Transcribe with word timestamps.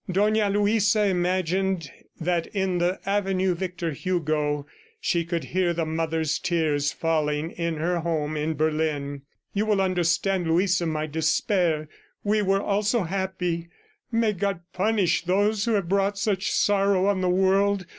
Dona 0.11 0.49
Luisa 0.49 1.03
imagined 1.05 1.91
that 2.19 2.47
in 2.55 2.79
the 2.79 2.99
avenue 3.05 3.53
Victor 3.53 3.91
Hugo, 3.91 4.65
she 4.99 5.23
could 5.23 5.43
hear 5.43 5.73
the 5.75 5.85
mother's 5.85 6.39
tears 6.39 6.91
falling 6.91 7.51
in 7.51 7.75
her 7.75 7.99
home 7.99 8.35
in 8.35 8.55
Berlin. 8.55 9.21
"You 9.53 9.67
will 9.67 9.79
understand, 9.79 10.47
Luisa, 10.47 10.87
my 10.87 11.05
despair.... 11.05 11.87
We 12.23 12.41
were 12.41 12.63
all 12.63 12.81
so 12.81 13.03
happy! 13.03 13.67
May 14.11 14.33
God 14.33 14.61
punish 14.73 15.25
those 15.25 15.65
who 15.65 15.73
have 15.73 15.87
brought 15.87 16.17
such 16.17 16.51
sorrow 16.51 17.05
on 17.05 17.21
the 17.21 17.29
world! 17.29 17.85